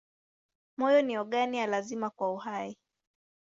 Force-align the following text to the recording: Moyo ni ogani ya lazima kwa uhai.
Moyo 0.77 1.01
ni 1.01 1.17
ogani 1.17 1.57
ya 1.57 1.67
lazima 1.67 2.09
kwa 2.09 2.33
uhai. 2.33 2.77